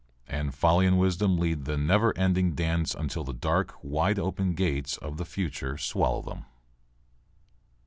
[0.27, 4.97] And folly and wisdom lead the never ending dance until the dark, wide open gates
[4.97, 6.45] of the future swallow them.